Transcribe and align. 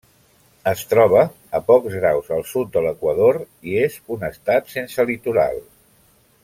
Es 0.69 0.79
troba 0.93 1.19
a 1.59 1.61
pocs 1.67 1.99
graus 2.05 2.33
al 2.39 2.41
sud 2.53 2.73
de 2.77 2.83
l'equador 2.87 3.41
i 3.73 3.79
és 3.85 4.01
un 4.17 4.29
estat 4.31 4.77
sense 4.79 5.11
litoral. 5.13 5.63